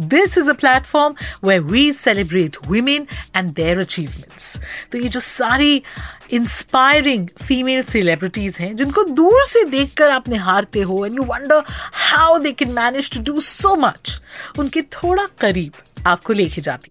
This 0.00 0.36
is 0.38 0.50
a 0.50 0.52
platform 0.54 1.14
way 1.44 1.58
we 1.58 1.92
celebrate 1.92 2.56
women 2.68 3.06
and 3.36 3.52
their 3.54 3.80
achievements 3.80 4.58
तो 4.92 4.98
ये 4.98 5.08
जो 5.08 5.20
सारी 5.20 5.82
इंस्पायरिंग 6.32 7.26
फीमेल 7.42 7.82
सेलिब्रिटीज 7.82 8.58
हैं, 8.60 8.74
जिनको 8.76 9.04
दूर 9.04 9.44
से 9.46 9.64
देख 9.70 9.94
कर 9.96 10.10
आप 10.10 10.28
निहारते 10.28 10.80
हो 10.82 11.04
and 11.06 11.16
you 11.16 11.24
wonder 11.24 11.62
how 11.94 12.38
they 12.38 12.52
can 12.52 12.72
manage 12.72 13.10
to 13.16 13.22
do 13.32 13.40
so 13.40 13.74
much 13.76 14.20
उनके 14.58 14.82
थोड़ा 14.82 15.26
करीब 15.40 15.72
आपको 16.06 16.32
लेके 16.32 16.60
जाती। 16.60 16.90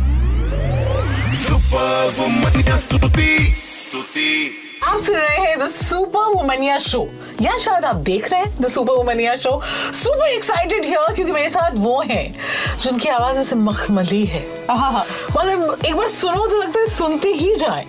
स्तुति 2.77 3.27
स्तुति 3.57 4.51
आप 4.83 4.99
सुन 4.99 5.15
रहे 5.15 5.37
हैं 5.37 5.59
द 5.59 5.67
सुपर 5.67 6.33
वुमनिया 6.33 6.77
शो 6.79 7.07
या 7.41 7.57
शायद 7.57 7.85
आप 7.85 7.95
देख 7.95 8.31
रहे 8.31 8.39
हैं 8.41 8.61
the 8.61 8.67
super 8.67 8.93
Womania 8.93 9.35
show 9.35 9.61
super 9.93 10.27
excited 10.27 10.85
here 10.85 11.13
क्योंकि 11.13 11.31
मेरे 11.31 11.49
साथ 11.49 11.71
वो 11.75 12.01
हैं 12.01 12.35
जिनकी 12.81 13.09
आवाज़ 13.09 13.39
ऐसे 13.39 13.55
मखमली 13.55 14.25
है। 14.25 14.41
मतलब 14.71 15.77
एक 15.85 15.95
बार 15.95 16.07
सुनो 16.07 16.47
तो 16.47 16.61
लगता 16.61 16.79
है 16.79 16.87
सुनते 16.87 17.27
ही 17.27 17.55
जाए। 17.55 17.85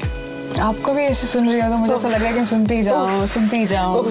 आपको 0.61 0.95
भी 0.95 1.05
ऐसे 1.05 1.27
सुन 1.27 1.49
रही 1.51 1.61
हो 1.61 1.69
तो 1.69 1.77
मुझे 1.77 1.95
ऐसा 1.95 2.09
लग 2.09 2.15
रहा 2.15 2.29
है 2.29 2.39
कि 2.39 2.47
सुनती 2.47 2.75
ही 2.75 2.83
जाओ 2.83 3.27
सुनती 3.27 3.57
ही 3.57 3.67
जाओ। 3.67 4.07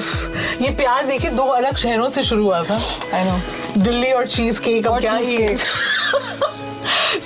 ये 0.62 0.70
प्यार 0.70 1.06
देखिए 1.06 1.32
दो 1.32 1.44
अलग 1.44 1.76
शहरों 1.76 2.09
से 2.09 2.24
शुरू 2.24 2.44
हुआ 2.44 2.64
था। 2.64 2.82
आई 3.14 3.24
नो 3.26 3.40
दिल्ली 3.78 4.12
और 4.12 4.28
चीज़ 4.28 4.62
केक 4.62 4.88
और 4.88 5.00
क्या 5.02 5.14
ही. 5.14 5.56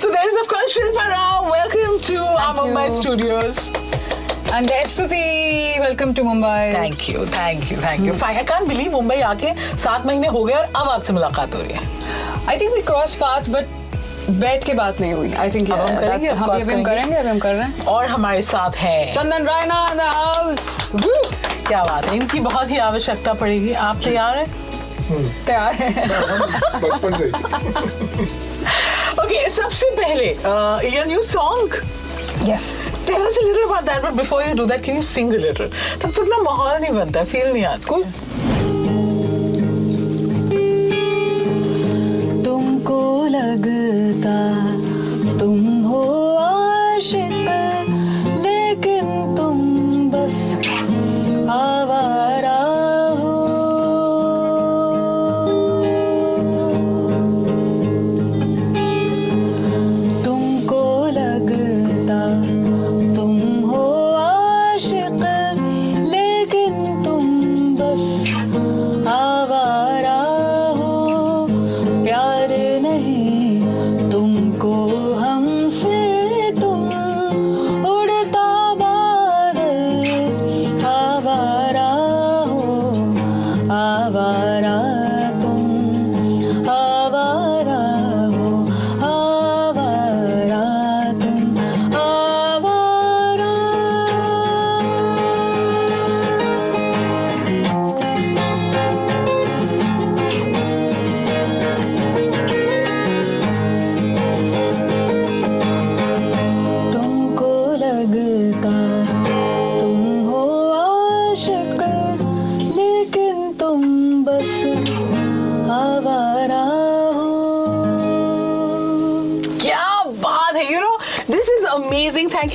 So 0.00 0.08
there 0.12 0.28
is 0.28 0.36
of 0.40 0.48
course 0.48 0.72
Shilpa 0.76 1.04
Rao. 1.10 1.44
Mumbai 2.66 2.88
studios. 3.00 3.58
And 4.52 4.66
that's 4.68 4.90
Stuti 4.92 5.16
welcome 5.80 6.12
to 6.14 6.22
Mumbai 6.24 6.72
Thank 6.72 7.06
you, 7.08 7.24
thank 7.34 7.70
you, 7.70 7.78
thank 7.84 8.04
you. 8.06 8.12
Fine. 8.20 8.36
I 8.40 8.44
can't 8.50 8.68
believe 8.70 8.90
Mumbai 8.92 9.16
आके 9.30 9.52
सात 9.78 10.06
महीने 10.06 10.28
हो 10.36 10.44
गए 10.44 10.54
और 10.54 10.64
अब 10.64 10.88
आपसे 10.88 11.12
मुलाकात 11.12 11.54
हो 11.54 11.60
रही 11.60 11.72
है। 11.72 11.80
I 12.48 12.56
think 12.60 12.72
we 12.74 12.82
cross 12.82 13.14
path 13.20 13.48
but 13.50 13.64
बैठ 14.40 14.64
के 14.64 14.74
बात 14.74 15.00
नहीं 15.00 15.12
हुई. 15.12 15.32
आई 15.32 15.50
थिंक 15.50 15.70
हम 15.70 15.96
करेंगे, 16.00 16.28
हम 16.28 16.48
अभी 16.50 16.72
हम 16.72 16.82
करेंगे। 16.84 17.16
अभी 17.16 17.28
हम 17.28 17.38
कर 17.38 17.54
रहे 17.54 17.64
हैं. 17.64 17.84
और 17.86 18.06
हमारे 18.06 18.42
साथ 18.42 18.76
हैं। 18.76 19.12
Chandan 19.12 19.46
Raina 19.46 19.86
in 19.92 19.98
the 19.98 20.10
house 20.14 20.78
क्या 21.68 21.82
बात 21.84 22.06
है 22.06 22.16
इनकी 22.16 22.40
बहुत 22.40 22.70
ही 22.70 22.78
आवश्यकता 22.88 23.32
पड़ेगी। 23.42 23.72
आप 23.88 24.00
तैयार 24.04 24.38
हैं? 24.38 24.46
तैयार 25.46 25.74
है। 25.74 25.90
बचपन 26.80 27.16
से 27.16 27.28
ओके 29.22 29.48
सबसे 29.56 29.90
पहले 29.96 30.26
your 30.96 31.06
new 31.06 31.22
song 31.22 31.74
yes 32.48 32.64
tell 33.06 33.22
us 33.26 33.38
a 33.38 33.42
little 33.46 33.62
about 33.62 33.84
that 33.84 34.02
but 34.02 34.12
before 34.20 34.42
you 34.42 34.54
do 34.54 34.64
that 34.66 34.82
can 34.84 34.96
you 34.96 35.02
sing 35.02 35.32
a 35.34 35.36
little 35.46 35.70
तब 36.02 36.10
तक 36.10 36.26
ना 36.28 36.42
माहौल 36.42 36.80
नहीं 36.80 36.92
बनता 36.94 37.24
फील 37.32 37.52
नहीं 37.52 37.64
आता। 37.64 38.02
तुमको 42.44 43.00
लगता 43.30 44.36
तुम 45.38 45.58
हो 45.84 46.02
आशिक 46.42 47.35
back. 68.52 68.85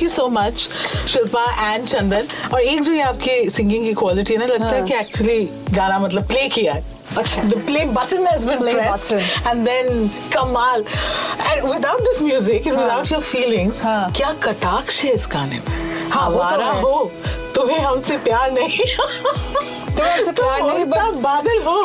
Thank 0.02 0.10
you 0.10 0.14
so 0.14 0.28
much 0.28 0.68
Shilpa 1.08 1.44
and 1.72 1.86
Chandan 1.88 2.28
और 2.54 2.60
एक 2.60 2.80
जो 2.82 2.92
ये 2.92 3.02
आपके 3.02 3.34
सिंगिंग 3.50 3.84
की 3.84 3.92
क्वालिटी 3.94 4.32
है 4.32 4.38
ना 4.38 4.46
लगता 4.46 4.66
है 4.66 4.78
हाँ। 4.78 4.86
कि 4.88 4.94
एक्चुअली 4.94 5.44
गाना 5.74 5.98
मतलब 5.98 6.26
प्ले 6.28 6.48
किया 6.48 6.72
है 6.74 6.90
अच्छा। 7.18 7.42
the 7.50 7.58
play 7.68 7.84
button 7.94 8.26
has 8.26 8.46
been 8.48 8.58
Play 8.58 8.74
pressed 8.74 9.12
button. 9.12 9.50
and 9.50 9.66
then 9.66 10.10
kamal 10.34 10.84
and 11.48 11.68
without 11.68 12.02
this 12.08 12.20
music 12.28 12.66
and 12.66 12.78
without 12.82 13.10
your 13.14 13.20
feelings 13.30 13.82
हाँ। 13.84 14.12
क्या 14.16 14.32
कटाक्ष 14.44 15.02
है 15.04 15.12
इस 15.14 15.28
गाने 15.32 15.60
में 15.66 16.10
हाँ, 16.10 16.28
वो 16.30 16.42
तो 16.42 16.96
है। 16.96 17.52
तुम्हें 17.54 17.78
हमसे 17.78 18.16
प्यार 18.28 18.50
नहीं 18.52 18.86
तो 18.96 20.02
हमसे 20.02 20.32
प्यार 20.40 20.62
नहीं 20.62 20.84
बट 20.94 21.20
बादल 21.22 21.62
हो 21.66 21.80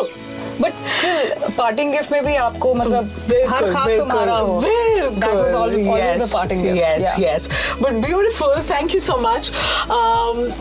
बट 0.62 0.74
स्टिल 0.90 1.54
पार्टिंग 1.58 1.92
गिफ्ट 1.94 2.12
में 2.12 2.24
भी 2.26 2.36
आपको 2.38 2.74
मतलब 2.76 3.10
हर 3.50 3.72
खाब 3.74 3.98
तुम्हारा 3.98 4.38
हो 4.38 4.62
That 5.20 5.34
was 5.34 5.54
always, 5.54 5.88
always 5.88 6.20
the 6.20 6.28
parting 6.28 6.64
gift. 6.64 6.78
Yes, 6.78 7.02
yeah. 7.02 7.18
yes. 7.20 7.50
But 7.80 8.02
beautiful. 8.02 8.54
Thank 8.64 8.94
you 8.94 9.00
so 9.02 9.18
much. 9.20 9.52
Um, 9.92 10.52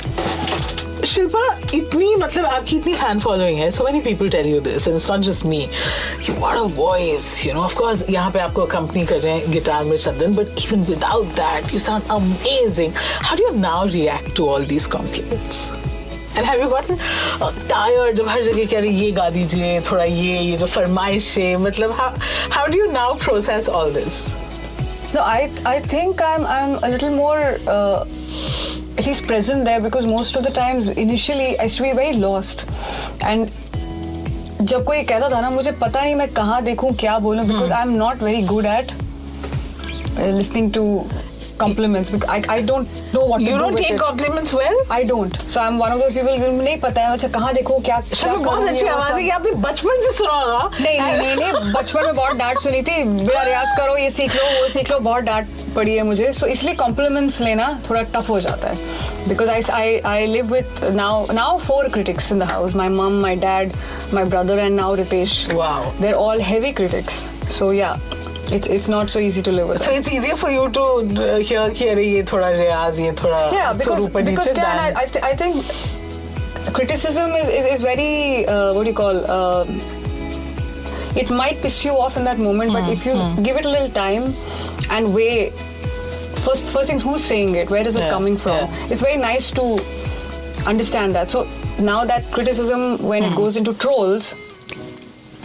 Shilpa 1.05 1.41
इतनी 1.75 2.15
मतलब 2.17 2.45
आपकी 2.45 2.77
इतनी 2.77 2.95
फ़ैन 2.95 3.19
फॉलोइंग 3.21 3.59
है 3.59 3.71
so 3.71 3.85
many 3.85 4.01
people 4.01 4.29
tell 4.29 4.47
you 4.47 4.61
this 4.61 4.87
and 4.89 4.97
it's 4.97 5.11
not 5.11 5.21
just 5.21 5.45
me 5.47 5.59
you 6.29 6.35
what 6.35 6.57
a 6.57 6.63
voice 6.77 7.47
you 7.47 7.55
know 7.55 7.61
of 7.61 7.75
course 7.79 8.05
यहाँ 8.11 8.31
पे 8.31 8.39
आपको 8.41 8.67
company 8.67 9.05
कर 9.07 9.21
रहे 9.21 9.33
हैं 9.33 9.53
गिटार 9.53 9.85
में 9.85 9.97
Chandan 9.97 10.35
but 10.35 10.65
even 10.65 10.85
without 10.85 11.27
that 11.37 11.73
you 11.73 11.79
sound 11.79 12.11
amazing 12.13 12.93
how 12.97 13.37
do 13.37 13.49
you 13.49 13.55
now 13.61 13.87
react 13.89 14.37
to 14.37 14.49
all 14.49 14.67
these 14.67 14.87
compliments 14.97 15.69
and 16.37 16.47
have 16.47 16.63
you 16.63 16.69
gotten 16.69 16.97
tired 17.69 18.17
जब 18.17 18.29
हर 18.29 18.43
जगह 18.43 18.65
कह 18.65 18.79
रहे 18.79 18.91
ये 19.03 19.11
गा 19.21 19.29
दीजिए 19.37 19.81
थोड़ा 19.91 20.05
ये 20.05 20.39
ये 20.39 20.57
जो 20.57 20.67
फरमाइश 20.79 21.37
है 21.39 21.57
मतलब 21.69 21.93
how 22.01 22.67
do 22.67 22.79
you 22.79 22.91
now 22.93 23.15
process 23.25 23.69
all 23.69 23.93
this 23.95 24.25
No, 25.15 25.23
I 25.33 25.43
I 25.69 25.73
think 25.91 26.23
I'm 26.29 26.45
I'm 26.53 26.73
a 26.87 26.89
little 26.93 27.13
more 27.17 27.43
uh, 27.75 28.01
at 29.01 29.07
least 29.09 29.23
present 29.29 29.69
there 29.69 29.83
because 29.85 30.09
most 30.13 30.39
of 30.41 30.43
the 30.47 30.51
times 30.57 30.89
initially 31.03 31.47
I 31.59 31.69
used 31.69 31.79
to 31.81 31.85
be 31.85 31.93
very 31.99 32.17
lost 32.25 32.65
and 33.29 33.53
जब 34.63 34.85
कोई 34.85 35.03
कहता 35.13 35.29
था 35.31 35.41
ना 35.41 35.51
मुझे 35.51 35.73
पता 35.85 36.03
नहीं 36.03 36.15
मैं 36.15 36.29
कहाँ 36.41 36.61
देखूँ 36.65 36.93
क्या 37.05 37.19
बोलूँ. 37.27 37.45
Because 37.47 37.73
I 37.73 37.83
am 37.83 37.93
not 37.97 38.23
very 38.23 38.43
good 38.47 38.67
at 38.67 38.93
listening 40.19 40.73
to 40.73 40.85
compliments 41.59 42.11
because 42.11 42.31
I, 42.35 42.39
I 42.55 42.61
don't 42.71 43.01
know 43.15 43.25
what 43.31 43.41
to 43.41 43.47
You 43.47 43.53
do 43.53 43.61
don't 43.61 43.73
with 43.73 43.83
take 43.83 43.95
it. 43.95 44.01
compliments 44.01 44.53
well? 44.59 44.79
I 44.97 45.03
don't. 45.11 45.39
So 45.55 45.61
I'm 45.61 45.79
one 45.83 45.95
of 45.95 46.03
those 46.03 46.15
people 46.19 46.39
जिनको 46.41 46.63
नहीं 46.63 46.77
पता 46.81 47.03
है 47.03 47.13
अच्छा 47.13 47.29
कहाँ 47.37 47.53
देखो 47.55 47.79
क्या 47.89 48.01
क्या 48.01 48.35
बहुत 48.35 48.69
अच्छी 48.69 48.87
आवाज़ 48.87 49.19
है 49.21 49.31
आपने 49.37 49.51
बचपन 49.67 50.01
से 50.07 50.13
सुना 50.17 50.33
होगा। 50.33 50.71
नहीं 50.81 51.01
नहीं 51.01 51.17
नहीं 51.17 51.37
नहीं 51.37 51.73
बचपन 51.73 52.07
में 52.07 52.15
बहुत 52.17 52.37
डांट 52.37 52.59
सुनी 52.59 52.83
थी। 52.83 53.03
बड़ा 53.05 53.43
रियाज 53.43 53.77
करो 53.79 53.97
ये 53.97 54.11
सीख 54.11 54.37
लो 54.37 54.45
वो 54.61 54.69
सीख 54.75 54.91
लो 54.93 54.99
बहुत 55.09 55.23
डांट 55.25 55.49
पड़ी 55.77 55.95
है 55.97 56.03
मुझे। 56.03 56.33
सो 56.33 56.47
इसलिए 56.57 56.75
कॉम्प्लीमेंट्स 56.75 57.41
लेना 57.41 57.69
थोड़ा 57.89 58.03
टफ 58.15 58.29
हो 58.31 58.41
जाता 58.41 58.69
है। 58.69 59.29
Because 59.29 59.51
I 59.51 59.63
I 59.73 59.99
I 60.07 60.27
live 60.27 60.53
with 60.53 60.85
now 60.93 61.33
now 61.33 61.59
four 61.59 61.89
critics 61.95 62.31
in 62.33 62.39
the 62.39 62.51
house 62.51 62.75
my 62.77 62.89
mom 62.89 63.21
my 63.23 63.37
dad 63.47 63.73
my 64.15 64.25
brother 64.25 64.59
and 64.59 64.77
now 64.77 64.95
Ritesh 64.95 65.47
they're 65.53 66.13
all 66.13 66.41
heavy 66.51 66.73
critics 66.73 67.25
so 67.59 67.73
yeah 67.73 67.97
It's 68.53 68.67
it's 68.69 68.89
not 68.89 69.11
so 69.11 69.19
easy 69.19 69.43
to 69.43 69.53
live 69.53 69.69
with. 69.69 69.83
So 69.83 69.91
it's 69.93 70.11
easier 70.11 70.37
for 70.37 70.51
you 70.51 70.69
to 70.71 70.83
uh, 70.83 71.39
hear, 71.39 71.71
hear, 71.71 71.99
ye 71.99 72.23
thoda 72.23 72.57
ye 72.57 73.11
thoda 73.11 73.53
yeah, 73.53 73.73
because, 73.73 74.09
because 74.09 74.53
can 74.53 74.65
I, 74.65 74.93
I, 75.01 75.05
th- 75.07 75.25
I 75.25 75.35
think 75.35 75.65
criticism 76.73 77.31
is, 77.33 77.49
is, 77.49 77.67
is 77.75 77.83
very, 77.83 78.47
uh, 78.47 78.75
what 78.75 78.85
do 78.85 78.91
you 78.91 78.97
call, 78.97 79.31
uh, 79.31 79.65
it 81.17 81.31
might 81.31 81.61
piss 81.63 81.85
you 81.85 81.93
off 81.93 82.17
in 82.17 82.25
that 82.25 82.39
moment, 82.39 82.71
mm-hmm. 82.71 82.81
but 82.81 82.85
hmm, 82.85 82.93
if 82.93 83.07
you 83.07 83.13
mm-hmm. 83.13 83.43
give 83.43 83.57
it 83.57 83.65
a 83.65 83.69
little 83.69 83.89
time 83.91 84.35
and 84.91 85.15
weigh, 85.15 85.51
first, 86.45 86.71
first 86.71 86.91
thing, 86.91 87.01
who's 87.01 87.25
saying 87.25 87.55
it? 87.55 87.71
Where 87.71 87.87
is 87.87 87.97
it 87.97 88.01
yeah, 88.01 88.11
coming 88.11 88.37
from? 88.37 88.57
Yeah. 88.57 88.87
It's 88.91 89.01
very 89.01 89.17
nice 89.17 89.51
to 89.53 89.79
understand 90.67 91.15
that. 91.15 91.31
So 91.31 91.49
now 91.79 92.05
that 92.05 92.31
criticism, 92.31 92.99
when 92.99 93.23
mm-hmm. 93.23 93.33
it 93.33 93.35
hmm. 93.35 93.37
goes 93.37 93.57
into 93.57 93.75
trolls, 93.75 94.35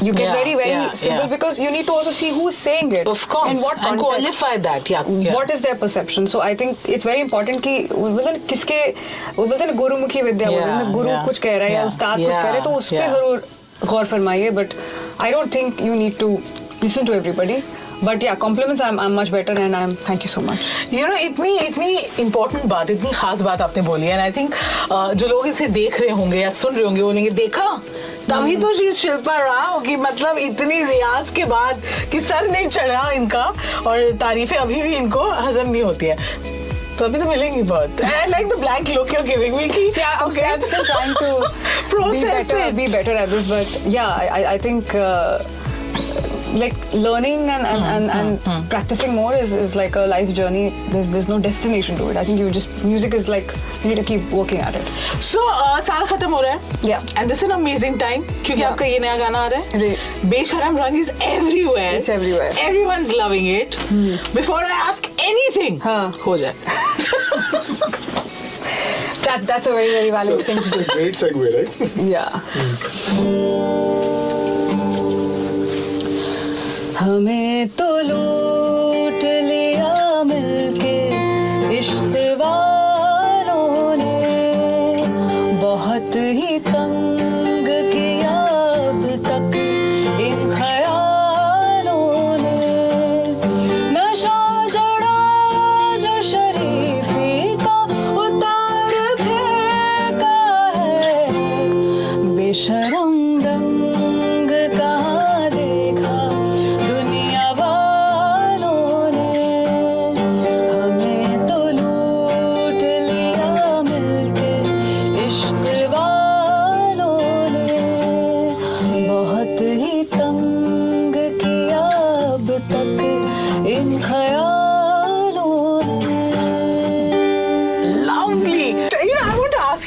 you 0.07 0.13
get 0.13 0.27
Yeah, 0.27 0.35
very 0.35 0.53
very 0.59 0.71
yeah, 0.71 0.93
simple 0.99 1.23
yeah. 1.23 1.31
because 1.31 1.59
you 1.63 1.71
need 1.75 1.85
to 1.87 1.93
also 1.93 2.11
see 2.19 2.29
who's 2.37 2.57
saying 2.57 2.91
it 2.99 3.07
Of 3.13 3.25
course, 3.33 3.49
and 3.49 3.59
what 3.65 3.77
and 3.89 3.99
context 4.03 4.39
qualify 4.39 4.57
that, 4.67 4.89
yeah, 4.93 5.09
yeah. 5.25 5.33
what 5.37 5.51
is 5.55 5.61
their 5.65 5.75
perception 5.83 6.27
so 6.33 6.41
i 6.47 6.53
think 6.61 6.89
it's 6.95 7.09
very 7.11 7.25
important 7.25 7.61
कि 7.67 7.73
वो 7.91 8.07
बोलते 8.09 8.29
हैं 8.29 8.37
ना, 8.37 8.45
किसके 8.49 8.79
वो 8.87 9.45
बोलते 9.45 9.63
हैं 9.63 9.71
ना 9.71 9.77
गुरुमुखी 9.81 10.21
विद्या 10.21 10.49
बोलते 10.49 10.69
हैं 10.69 10.83
ना, 10.83 10.91
गुरु 10.93 11.17
कुछ 11.25 11.39
कह 11.45 11.57
रहा 11.57 11.67
है 11.67 11.73
या 11.73 11.79
yeah, 11.81 11.91
उस्ताद 11.93 12.17
कुछ 12.19 12.35
कह 12.35 12.41
रहे 12.41 12.53
हैं 12.53 12.63
तो 12.63 12.71
उस 12.77 12.89
पे 12.89 12.97
yeah. 12.97 13.13
ज़रूर 13.13 13.45
गौर 13.85 14.05
फरमाइए 14.05 14.49
but 14.57 14.73
I 15.21 15.31
don't 15.31 15.53
think 15.55 15.81
you 15.81 15.93
need 16.01 16.17
to 16.19 16.27
listen 16.83 17.05
to 17.05 17.13
everybody 17.13 17.61
but 18.03 18.23
yeah 18.23 18.33
compliments 18.43 18.81
I 18.81 18.89
am 18.89 19.19
much 19.19 19.29
better 19.29 19.59
and 19.61 19.75
I 19.75 19.83
am 19.83 19.93
thank 20.09 20.21
you 20.25 20.27
so 20.31 20.41
much 20.41 20.93
you 20.93 21.07
know 21.07 21.15
इतनी 21.15 21.57
इतनी 21.57 21.97
इम्पोर्टेंट 22.19 22.65
बात 22.71 22.89
इतनी 22.91 23.11
खास 23.15 23.41
बात 23.47 23.61
आपने 23.61 23.83
बोली 23.83 24.05
है 24.05 24.19
आई 24.21 24.31
थिंक 24.37 24.55
जो 24.91 25.27
लोग 25.27 25.47
इसे 25.47 25.67
देख 25.79 25.99
रहे 26.01 26.09
होंगे 26.21 26.39
या 26.39 26.49
सुन 26.59 26.75
रहे 26.75 26.85
होंगे 26.85 27.03
बोलेंगे 27.03 27.29
देखा 27.41 27.67
तभी 28.29 28.55
तो 28.57 28.73
शी 28.73 28.91
शिल्पा 28.93 29.37
राव 29.37 29.79
की 29.81 29.95
मतलब 29.95 30.37
इतनी 30.37 30.83
रियाज 30.83 31.29
के 31.35 31.45
बाद 31.45 31.81
कि 32.11 32.19
सर 32.21 32.47
नहीं 32.51 32.67
चढ़ा 32.67 33.09
इनका 33.11 33.43
और 33.87 34.11
तारीफें 34.21 34.55
अभी 34.57 34.81
भी 34.81 34.95
इनको 34.95 35.29
हजम 35.31 35.69
नहीं 35.69 35.83
होती 35.83 36.05
है 36.05 36.17
तो 36.97 37.05
अभी 37.05 37.19
तो 37.19 37.25
मिलेंगी 37.25 37.61
बहुत 37.61 38.01
I 38.05 38.27
like 38.29 38.47
the 38.47 38.59
blank 38.59 38.89
look 38.89 39.13
you 39.13 39.21
giving 39.23 39.55
me 39.55 39.67
कि 39.69 39.89
I, 39.91 40.03
I'm, 40.03 40.27
okay. 40.27 40.43
I'm 40.45 40.61
still 40.61 40.85
trying 40.85 41.15
to 41.15 41.29
be 42.11 42.17
at 42.17 42.47
better, 42.47 42.57
it. 42.57 42.75
be 42.75 42.87
better 42.87 43.15
at 43.21 43.29
this, 43.29 43.47
but 43.47 43.67
yeah, 43.85 44.09
I, 44.35 44.53
I 44.53 44.57
think 44.57 44.93
uh, 44.95 45.39
like 46.53 46.75
learning 46.93 47.49
and 47.49 47.65
and, 47.65 47.83
mm, 47.83 47.95
and, 47.95 48.11
hmm, 48.11 48.17
and 48.17 48.39
mm, 48.39 48.69
practicing 48.69 49.13
more 49.15 49.33
is, 49.33 49.53
is 49.53 49.75
like 49.75 49.95
a 49.95 50.01
life 50.01 50.33
journey. 50.33 50.69
There's 50.89 51.09
there's 51.09 51.27
no 51.27 51.39
destination 51.39 51.97
to 51.97 52.09
it. 52.09 52.17
I 52.17 52.23
think 52.23 52.39
you 52.39 52.49
just 52.51 52.83
music 52.83 53.13
is 53.13 53.27
like 53.27 53.53
you 53.83 53.89
need 53.89 53.95
to 53.95 54.03
keep 54.03 54.29
working 54.31 54.59
at 54.59 54.75
it. 54.75 54.85
So 55.21 55.39
uh, 55.49 55.81
saal 55.81 56.05
khatam 56.05 56.31
yeah. 56.81 57.03
And 57.15 57.29
this 57.29 57.37
is 57.37 57.43
an 57.43 57.51
amazing 57.51 57.97
time 57.97 58.23
kyunki 58.43 58.59
yeah. 58.59 58.71
aapka 58.71 58.91
ye 58.91 58.99
naya 58.99 59.17
gana 59.17 59.37
aa 59.37 59.49
raha 59.55 59.97
besharam 60.35 60.77
rang 60.83 60.95
is 60.95 61.11
everywhere. 61.19 61.95
It's 61.95 62.09
everywhere. 62.09 62.51
Everyone's 62.69 63.11
loving 63.11 63.45
it. 63.47 63.75
Hmm. 63.91 64.15
before 64.33 64.59
i 64.63 64.71
ask 64.89 65.07
anything 65.19 65.79
huh. 65.79 66.11
ho 66.11 66.37
that 66.37 66.55
that's 69.45 69.67
a 69.67 69.71
very 69.71 69.91
very 69.91 70.09
valuable 70.09 70.39
so, 70.39 70.45
thing 70.45 70.61
to 70.63 70.69
do 70.69 70.79
it's 70.79 70.89
a 70.89 70.93
great 70.93 71.15
segue 71.15 71.47
right? 71.57 71.71
Yeah. 71.97 72.29
Mm. 73.19 74.20
हमें 77.01 77.67
तो 77.77 77.85
लूट 77.99 79.23
लिया 79.23 80.23
मिलके 80.23 80.97
इश्क 81.77 82.13
वालों 82.41 83.95
ने। 83.97 85.57
बहुत 85.61 86.15
ही 86.15 86.59
तंग 86.67 87.10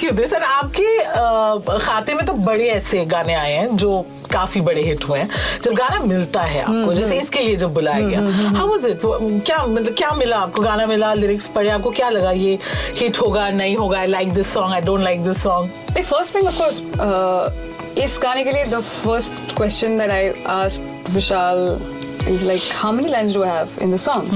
यू 0.05 0.11
दिस 0.13 0.33
एंड 0.33 0.43
आपके 0.45 1.79
खाते 1.85 2.15
में 2.15 2.25
तो 2.27 2.33
बड़े 2.33 2.69
ऐसे 2.71 3.05
गाने 3.07 3.35
आए 3.35 3.53
हैं 3.53 3.77
जो 3.77 4.05
काफ़ी 4.33 4.61
बड़े 4.61 4.83
हिट 4.83 5.05
हुए 5.09 5.19
हैं। 5.19 5.29
जब 5.63 5.75
गाना 5.75 5.99
मिलता 6.05 6.43
है 6.43 6.63
आपको 6.63 6.95
जैसे 6.95 7.19
इसके 7.19 7.41
लिए 7.41 7.57
जब 7.57 7.75
बुलाया 7.75 8.01
गया। 8.01 8.21
हाउ 8.57 8.69
वाज 8.71 8.87
इट 8.87 9.01
क्या 9.05 9.59
मतलब 9.67 9.95
क्या 9.99 10.11
मिला 10.13 10.39
आपको? 10.39 10.63
गाना 10.63 10.87
मिला 10.87 11.13
लिरिक्स 11.15 11.47
पढ़े 11.55 11.71
आपको 11.71 11.91
क्या 11.91 12.09
लगा 12.11 12.31
ये 12.31 12.59
हिट 12.99 13.21
होगा 13.21 13.49
नहीं 13.51 13.77
होगा? 13.77 13.99
I 13.99 14.07
like 14.07 14.33
this 14.35 14.53
song 14.55 14.75
I 14.75 14.81
don't 14.81 15.03
like 15.05 15.25
this 15.25 15.43
song 15.43 15.83
The 15.95 16.03
first 16.07 16.35
thing, 16.35 16.47
of 16.51 16.57
course, 16.61 16.79
uh, 17.03 17.99
इस 18.05 18.19
गाने 18.23 18.43
के 18.45 18.53
लिए 18.53 18.65
the 18.71 18.83
first 18.93 19.37
question 19.59 19.99
that 19.99 20.13
I 20.15 20.23
asked 20.55 21.13
Vishal 21.17 21.61
is 22.33 22.43
like, 22.49 22.65
how 22.79 22.91
many 22.97 23.13
lines 23.13 23.37
do 23.37 23.45
I 23.45 23.51
have 23.51 23.77
in 23.87 23.95
the 23.95 24.01
song? 24.05 24.31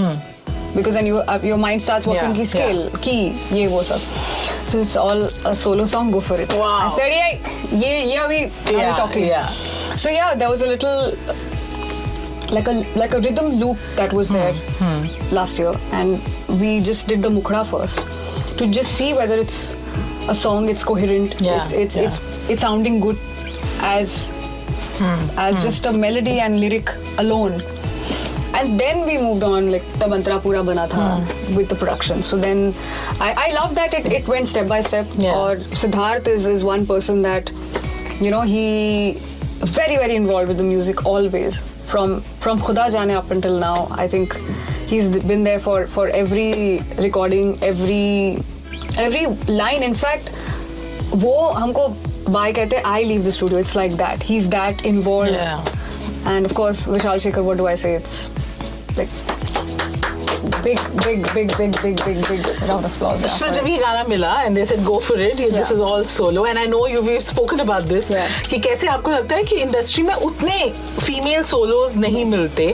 because 0.79 0.95
then 0.99 1.07
you 1.11 1.19
uh, 1.35 1.39
your 1.51 1.59
mind 1.65 1.83
starts 1.87 2.07
working 2.11 2.31
yeah, 2.31 2.41
ki 2.41 2.45
scale 2.53 2.81
yeah. 2.85 2.99
key 3.07 3.23
ye 3.59 3.67
wo 3.75 3.83
sab 3.91 4.01
so 4.73 4.83
it's 4.85 4.95
all 5.05 5.25
a 5.53 5.55
solo 5.63 5.87
song 5.95 6.13
go 6.17 6.21
for 6.29 6.39
it 6.45 6.55
wow 6.61 6.73
I 6.87 6.89
said 6.97 7.15
yeah 7.19 7.79
ye 7.85 7.93
yeah 8.15 8.29
we 8.33 8.41
yeah, 8.79 8.97
talking 9.03 9.27
yeah 9.29 9.49
so 10.05 10.15
yeah 10.19 10.35
there 10.43 10.51
was 10.55 10.63
a 10.69 10.71
little 10.75 11.17
like 12.59 12.71
a 12.75 12.77
like 13.03 13.19
a 13.19 13.21
rhythm 13.27 13.51
loop 13.65 13.89
that 14.03 14.17
was 14.21 14.33
there 14.39 14.55
hmm. 14.55 14.93
Hmm. 14.93 15.35
last 15.41 15.65
year 15.65 15.75
and 16.03 16.61
we 16.63 16.73
just 16.93 17.13
did 17.13 17.29
the 17.29 17.35
mukhra 17.41 17.67
first 17.75 18.01
to 18.63 18.71
just 18.79 18.97
see 19.03 19.13
whether 19.21 19.43
it's 19.47 19.61
a 20.29 20.41
song 20.47 20.69
it's 20.75 20.85
coherent 20.93 21.39
yeah, 21.41 21.63
it's 21.63 21.73
it's, 21.85 21.97
yeah. 21.97 22.03
it's 22.03 22.21
it's 22.55 22.69
sounding 22.69 23.01
good 23.07 23.19
as 23.95 24.19
Hmm. 24.99 25.19
as 25.39 25.57
hmm. 25.57 25.63
just 25.63 25.87
a 25.87 25.93
melody 25.93 26.41
and 26.45 26.59
lyric 26.61 26.89
alone 27.19 27.61
And 28.60 28.80
then 28.80 29.06
we 29.06 29.18
moved 29.18 29.44
on, 29.44 29.70
like 29.72 29.86
the 30.00 30.08
mantra 30.08 30.40
pura 30.40 30.64
bana 30.64 30.88
tha 30.88 31.04
Hmm. 31.04 31.56
with 31.60 31.70
the 31.70 31.76
production. 31.84 32.22
So 32.32 32.38
then 32.38 32.64
I, 33.20 33.30
I 33.46 33.52
love 33.54 33.76
that 33.76 33.94
it, 34.00 34.06
it 34.22 34.28
went 34.34 34.48
step 34.54 34.68
by 34.68 34.82
step. 34.90 35.08
Yeah. 35.18 35.36
Or 35.44 35.56
Siddharth 35.84 36.28
is, 36.28 36.46
is 36.46 36.64
one 36.64 36.86
person 36.86 37.22
that, 37.24 37.52
you 38.22 38.32
know, 38.36 38.42
he 38.42 39.20
very, 39.78 39.98
very 39.98 40.16
involved 40.16 40.48
with 40.54 40.58
the 40.58 40.64
music 40.72 41.06
always. 41.06 41.62
From 41.94 42.22
from 42.44 42.60
Khuda 42.68 42.86
Jane 42.94 43.12
up 43.18 43.32
until 43.32 43.60
now, 43.64 43.88
I 43.92 44.08
think 44.08 44.36
he's 44.92 45.10
been 45.32 45.44
there 45.44 45.60
for, 45.66 45.86
for 45.96 46.08
every 46.22 46.48
recording, 47.08 47.52
every 47.64 48.40
every 49.08 49.26
line. 49.62 49.84
In 49.92 49.94
fact, 50.06 50.32
वो 51.26 51.34
हमको 51.54 51.88
bye 52.34 52.54
कहते 52.54 52.76
हैं 52.76 52.84
I 52.92 53.04
leave 53.06 53.24
the 53.24 53.30
studio 53.38 53.60
it's 53.60 53.76
like 53.76 53.96
that 53.98 54.24
he 54.26 54.38
is 54.38 54.46
that 54.56 54.86
involve 54.86 55.34
Yeah. 55.34 55.68
And 56.28 56.46
of 56.46 56.52
course 56.56 56.88
Vishal 56.88 57.20
Shekhar 57.20 57.42
what 57.42 57.58
do 57.58 57.66
I 57.68 57.78
say 57.78 57.96
it's 57.96 58.30
like 58.99 59.37
big 60.65 60.79
big 61.05 61.23
big 61.35 61.49
big 61.57 61.73
big 61.83 61.97
big 62.05 62.19
big 62.29 62.47
round 62.69 62.85
of 62.85 62.93
applause 62.97 63.23
yeah, 63.23 63.31
So 63.41 63.49
जब. 63.53 63.67
ये 63.67 63.77
गाना 63.79 64.03
मिला 64.09 64.31
and 64.47 64.57
they 64.59 64.65
said 64.71 64.85
go 64.89 64.99
for 65.09 65.17
it, 65.27 65.41
yeah. 65.43 65.51
this 65.57 65.71
is 65.75 65.81
all 65.89 66.05
solo 66.05 66.45
and 66.51 66.59
I 66.63 66.65
know 66.73 66.81
you've 66.93 67.07
we've 67.11 67.25
spoken 67.27 67.61
about 67.65 67.89
this 67.93 68.11
Yeah. 68.15 68.29
कि 68.51 68.59
कैसे 68.67 68.87
आपको 68.95 69.11
लगता 69.11 69.37
है 69.37 69.45
कि 69.51 69.57
इंडस्ट्री 69.63 70.03
में 70.09 70.15
उतने 70.15 70.59
फीमेल 71.01 71.43
सोलोज 71.53 71.97
नहीं 72.07 72.25
मिलते 72.33 72.67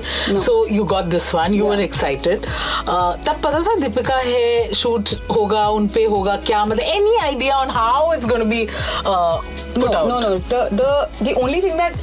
so 0.46 0.56
you 0.76 0.84
got 0.94 1.10
this 1.16 1.28
one 1.38 1.56
you 1.58 1.64
Yeah. 1.64 1.74
were 1.74 1.82
excited 1.88 2.46
uh, 2.46 3.12
तब 3.28 3.40
पता 3.44 3.60
था 3.68 3.74
दीपिका 3.84 4.16
है 4.30 4.72
शूट 4.82 5.14
होगा 5.36 5.66
उन 5.78 5.88
पे 5.96 6.04
होगा 6.16 6.36
क्या 6.46 6.64
मतलब 6.64 6.94
any 6.96 7.16
idea 7.32 7.58
on 7.64 7.74
how 7.80 8.00
it's 8.16 8.32
going 8.34 8.44
to 8.46 8.50
be 8.56 8.62
uh, 9.04 9.36
put 9.74 9.90
no, 9.90 9.98
out 9.98 10.08
no, 10.14 10.20
no. 10.28 10.34
The 10.54 10.62
the 10.82 10.90
the 11.30 11.36
only 11.44 11.60
thing 11.68 11.76
that 11.84 12.02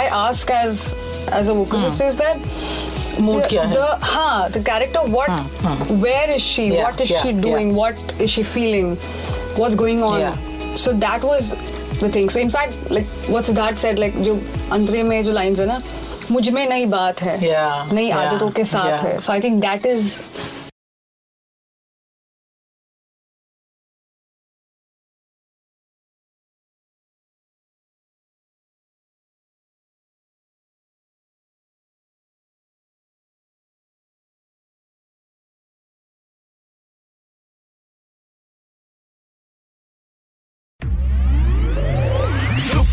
I 0.00 0.04
ask 0.26 0.50
as 0.62 0.86
as 1.38 1.48
a 1.48 1.54
vocalist 1.62 2.00
is 2.10 2.16
that 2.24 2.36
Hmm. 2.36 2.87
Mood 3.19 3.41
the, 3.41 3.47
क्या 3.49 3.63
है? 3.63 3.73
the 3.73 3.87
हाँ 4.05 4.51
the 4.51 4.61
character 4.69 5.01
what 5.15 5.29
where 6.05 6.29
is 6.35 6.41
she 6.41 6.67
Yeah, 6.73 6.83
what 6.85 7.01
is 7.01 7.11
yeah, 7.11 7.21
she 7.21 7.31
doing 7.31 7.69
yeah. 7.69 7.77
what 7.81 8.13
is 8.19 8.29
she 8.29 8.43
feeling 8.43 8.95
what's 9.57 9.75
going 9.75 10.01
on 10.03 10.19
Yeah. 10.19 10.75
so 10.75 10.93
that 11.05 11.27
was 11.31 11.51
the 11.99 12.09
thing 12.09 12.29
so 12.29 12.39
in 12.39 12.49
fact 12.49 12.89
like 12.89 13.05
what 13.35 13.45
Siddharth 13.51 13.77
said 13.85 13.99
like 14.05 14.17
जो 14.29 14.35
अंतरे 14.71 15.03
में 15.03 15.23
जो 15.23 15.33
lines 15.33 15.59
है 15.59 15.65
ना 15.65 15.81
मुझ 16.31 16.47
में 16.49 16.65
नई 16.69 16.85
बात 16.95 17.21
है 17.21 17.39
Yeah, 17.41 17.93
नई 17.93 18.09
yeah, 18.09 18.17
आदतों 18.17 18.49
के 18.59 18.65
साथ 18.65 18.91
yeah. 18.91 19.05
है 19.05 19.19
so 19.21 19.33
I 19.33 19.39
think 19.47 19.61
that 19.63 19.85
is 19.85 20.19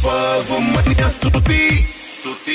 Superwoman 0.06 1.10
स्तुति 1.10 1.62
स्तुति 1.94 2.55